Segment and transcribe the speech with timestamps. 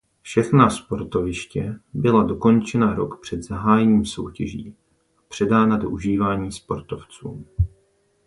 [0.21, 4.75] Všechna sportoviště byla dokončena rok před zahájením soutěží
[5.17, 7.47] a předána do užívání sportovcům.